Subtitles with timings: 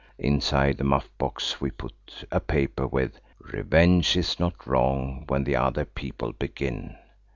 [0.17, 1.93] Inside the muff box we put
[2.31, 6.97] a paper with– "Revenge is not wrong when the other people begin.